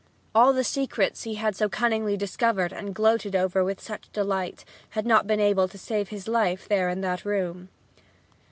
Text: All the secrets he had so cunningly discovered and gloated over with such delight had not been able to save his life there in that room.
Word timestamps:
All 0.33 0.51
the 0.51 0.63
secrets 0.63 1.25
he 1.25 1.35
had 1.35 1.55
so 1.55 1.69
cunningly 1.69 2.17
discovered 2.17 2.73
and 2.73 2.95
gloated 2.95 3.35
over 3.35 3.63
with 3.63 3.79
such 3.79 4.11
delight 4.11 4.65
had 4.89 5.05
not 5.05 5.27
been 5.27 5.39
able 5.39 5.67
to 5.67 5.77
save 5.77 6.09
his 6.09 6.27
life 6.27 6.67
there 6.67 6.89
in 6.89 7.01
that 7.01 7.23
room. 7.23 7.69